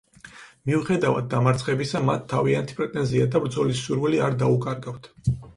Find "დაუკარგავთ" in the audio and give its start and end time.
4.45-5.11